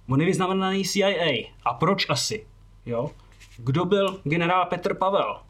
[0.08, 1.50] On je vyznamenaný CIA.
[1.64, 2.46] A proč asi?
[2.86, 3.10] Jo?
[3.56, 5.40] Kdo byl generál Petr Pavel?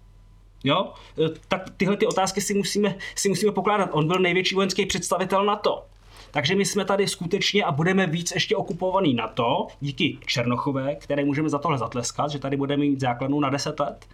[0.64, 0.92] Jo?
[1.18, 3.90] E, tak tyhle ty otázky si musíme, si musíme pokládat.
[3.92, 5.84] On byl největší vojenský představitel NATO.
[6.30, 11.24] Takže my jsme tady skutečně a budeme víc ještě okupovaný na to, díky Černochové, které
[11.24, 14.06] můžeme za tohle zatleskat, že tady budeme mít základnu na 10 let.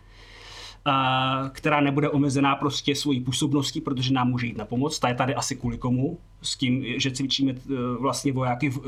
[1.52, 4.98] která nebude omezená prostě svojí působností, protože nám může jít na pomoc.
[4.98, 8.80] Ta je tady asi kvůli komu, s tím, že cvičíme eh, vlastně vojáky v, eh,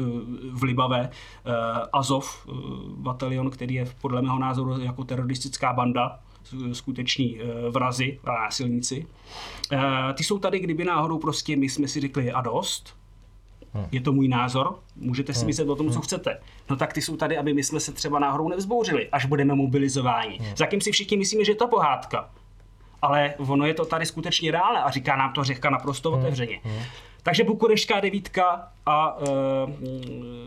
[0.51, 1.11] v Libave,
[1.92, 2.48] Azov,
[2.96, 6.18] batalion, který je podle mého názoru jako teroristická banda,
[6.72, 7.38] skuteční
[7.70, 9.07] vrazy a násilníci.
[10.14, 12.96] Ty jsou tady, kdyby náhodou prostě my jsme si řekli a dost,
[13.92, 16.38] je to můj názor, můžete si myslet o tom, co chcete.
[16.70, 20.40] No tak ty jsou tady, aby my jsme se třeba náhodou nevzbouřili, až budeme mobilizováni.
[20.57, 22.31] Za kým si všichni myslíme, že je to pohádka.
[23.02, 26.61] Ale ono je to tady skutečně reálné a říká nám to Řehka naprosto otevřeně.
[27.22, 29.26] Takže Bukurešťská devítka a uh,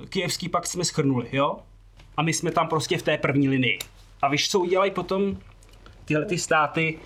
[0.09, 1.57] Kijevský pakt jsme schrnuli, jo?
[2.17, 3.79] A my jsme tam prostě v té první linii.
[4.21, 5.37] A víš, co udělají potom
[6.05, 6.99] tyhle ty státy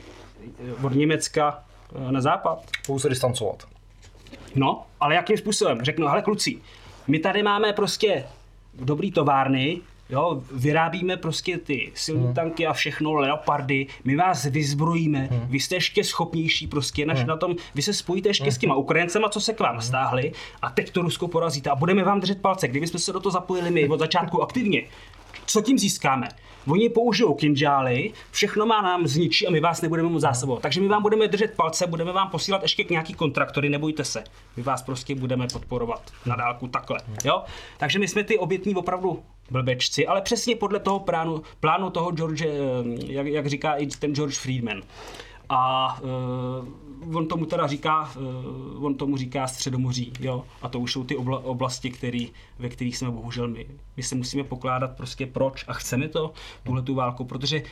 [0.84, 1.64] od Německa
[2.10, 2.60] na západ?
[2.88, 3.68] Pouze distancovat.
[4.56, 5.82] No, ale jakým způsobem?
[5.82, 6.58] Řeknu, hele kluci,
[7.08, 8.26] my tady máme prostě
[8.74, 9.82] dobrý továrny,
[10.12, 12.34] Jo, vyrábíme prostě ty silní hmm.
[12.34, 15.48] tanky a všechno, leopardy, my vás vyzbrojíme, hmm.
[15.48, 17.28] vy jste ještě schopnější prostě než hmm.
[17.28, 18.52] na tom, vy se spojíte ještě hmm.
[18.52, 20.32] s těma Ukrajincema, co se k vám stáhli
[20.62, 22.68] a teď to Rusko porazíte a budeme vám držet palce.
[22.68, 24.84] Kdybychom se do toho zapojili my od začátku aktivně,
[25.46, 26.30] co tím získáme?
[26.68, 30.62] Oni použijou kinžály, všechno má nám zničí a my vás nebudeme moc zásobovat.
[30.62, 34.24] Takže my vám budeme držet palce, budeme vám posílat ještě k nějaký kontraktory, nebojte se.
[34.58, 37.00] My vás prostě budeme podporovat na dálku takhle.
[37.26, 37.44] Jo?
[37.78, 42.42] Takže my jsme ty obětní opravdu blbečci, ale přesně podle toho plánu, plánu toho George,
[42.42, 42.52] eh,
[43.06, 44.82] jak, jak říká i ten George Friedman.
[45.50, 48.12] A uh, on tomu teda říká,
[48.76, 50.46] uh, on tomu říká středomoří, jo.
[50.62, 53.68] A to už jsou ty obla, oblasti, který, ve kterých jsme bohužel my.
[53.98, 56.34] My se musíme pokládat prostě proč a chceme to,
[56.64, 57.64] tuhle tu válku, protože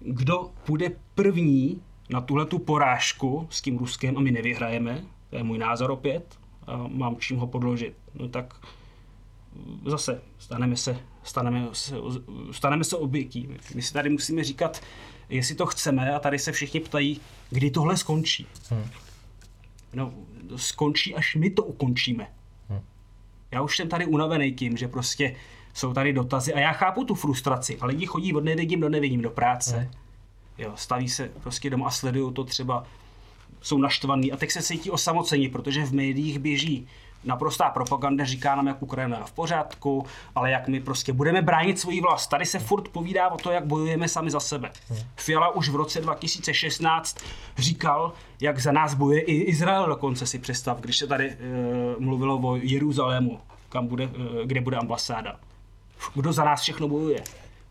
[0.00, 5.42] kdo půjde první na tuhle tu porážku s tím Ruskem a my nevyhrajeme, to je
[5.42, 8.54] můj názor opět, a mám čím ho podložit, no tak
[9.86, 11.96] zase staneme se, staneme se,
[12.50, 13.48] staneme se obětí.
[13.74, 14.80] My si tady musíme říkat,
[15.30, 18.46] jestli to chceme a tady se všichni ptají, kdy tohle skončí.
[18.70, 18.84] Hmm.
[19.94, 20.12] No,
[20.56, 22.26] skončí, až my to ukončíme.
[22.68, 22.80] Hmm.
[23.50, 25.36] Já už jsem tady unavený tím, že prostě
[25.74, 29.22] jsou tady dotazy a já chápu tu frustraci, ale lidi chodí od nevidím do nevidím
[29.22, 29.76] do práce.
[29.76, 29.90] Hmm.
[30.58, 32.86] Jo, staví se prostě doma a sledují to třeba,
[33.60, 36.88] jsou naštvaný a teď se cítí osamocení, protože v médiích běží
[37.24, 41.78] naprostá propaganda říká nám, jak Ukrajina je v pořádku, ale jak my prostě budeme bránit
[41.78, 42.30] svoji vlast.
[42.30, 44.70] Tady se furt povídá o to, jak bojujeme sami za sebe.
[45.16, 47.18] Fiala už v roce 2016
[47.58, 51.36] říkal, jak za nás bojuje i Izrael dokonce si představ, když se tady e,
[51.98, 54.08] mluvilo o Jeruzalému, kam bude, e,
[54.46, 55.36] kde bude ambasáda.
[56.14, 57.22] Kdo za nás všechno bojuje?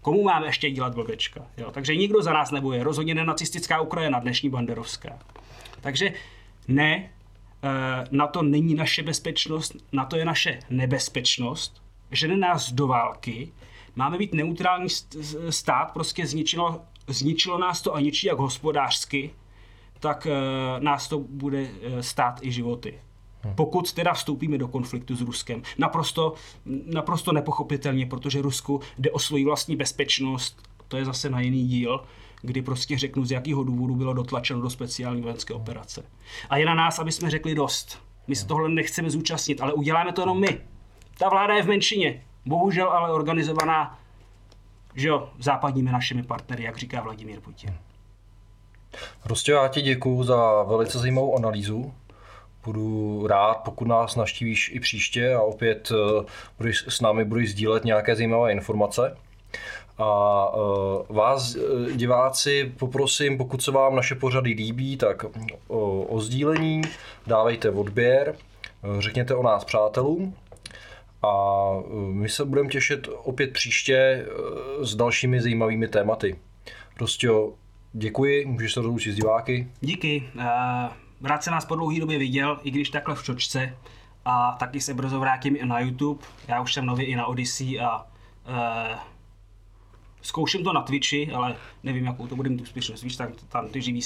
[0.01, 1.41] Komu máme ještě dělat blbečka?
[1.57, 1.71] Jo?
[1.71, 2.83] Takže nikdo za nás nebojuje.
[2.83, 5.19] Rozhodně ne nacistická Ukrajina, dnešní banderovská.
[5.81, 6.13] Takže
[6.67, 7.09] ne,
[8.12, 13.52] na to není naše bezpečnost, na to je naše nebezpečnost, žene nás do války,
[13.95, 14.88] máme být neutrální
[15.50, 19.32] stát, prostě zničilo, zničilo nás to a ničí jak hospodářsky,
[20.00, 23.00] tak uh, nás to bude uh, stát i životy.
[23.41, 23.56] Hmm.
[23.56, 25.62] Pokud teda vstoupíme do konfliktu s Ruskem.
[25.78, 26.34] Naprosto,
[26.86, 32.04] naprosto nepochopitelně, protože Rusku jde o svoji vlastní bezpečnost, to je zase na jiný díl,
[32.41, 36.04] kdy prostě řeknu, z jakého důvodu bylo dotlačeno do speciální vojenské operace.
[36.49, 38.02] A je na nás, aby jsme řekli dost.
[38.28, 40.62] My se tohle nechceme zúčastnit, ale uděláme to jenom my.
[41.17, 43.99] Ta vláda je v menšině, bohužel ale organizovaná
[44.95, 47.73] že jo, západními našimi partnery, jak říká Vladimír Putin.
[49.23, 51.93] Prostě já ti děkuji za velice zajímavou analýzu.
[52.65, 55.91] Budu rád, pokud nás naštívíš i příště a opět
[56.62, 59.17] eh, s námi budeš sdílet nějaké zajímavé informace.
[59.99, 61.59] A uh, vás, e,
[61.95, 65.25] diváci, poprosím, pokud se vám naše pořady líbí, tak
[65.67, 66.81] o, o sdílení,
[67.27, 68.35] dávejte odběr,
[68.97, 70.35] e, řekněte o nás přátelům
[71.23, 71.33] a
[71.91, 74.25] my se budeme těšit opět příště
[74.81, 76.39] s dalšími zajímavými tématy.
[76.97, 77.29] Prostě
[77.93, 79.67] děkuji, můžeš se rozloučit s diváky.
[79.81, 80.23] Díky.
[81.23, 83.77] Rád se nás po dlouhé době viděl, i když takhle v čočce.
[84.25, 86.25] A taky se brzo vrátím i na YouTube.
[86.47, 88.05] Já už jsem nový i na Odyssey a
[90.21, 93.01] Zkouším to na Twitchi, ale nevím, jakou to bude mít úspěšnost.
[93.01, 94.01] Víš, tam, tam ty živí,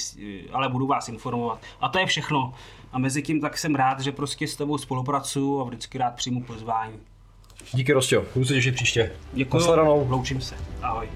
[0.52, 1.58] ale budu vás informovat.
[1.80, 2.54] A to je všechno.
[2.92, 6.42] A mezi tím tak jsem rád, že prostě s tebou spolupracuju a vždycky rád přijmu
[6.42, 6.98] pozvání.
[7.72, 8.24] Díky, Rostio.
[8.34, 9.12] Budu se těšit příště.
[9.32, 9.62] Děkuji.
[10.08, 10.54] Loučím se.
[10.82, 11.08] Ahoj.